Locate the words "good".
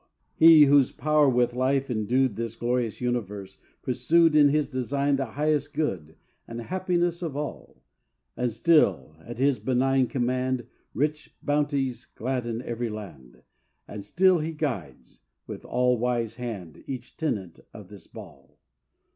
5.75-6.15